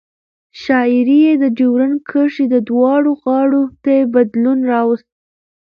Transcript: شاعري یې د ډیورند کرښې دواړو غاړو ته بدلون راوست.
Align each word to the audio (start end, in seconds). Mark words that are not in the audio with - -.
شاعري 0.61 1.17
یې 1.25 1.33
د 1.43 1.45
ډیورند 1.57 1.97
کرښې 2.09 2.45
دواړو 2.69 3.11
غاړو 3.21 3.63
ته 3.83 3.93
بدلون 4.13 4.59
راوست. 4.71 5.07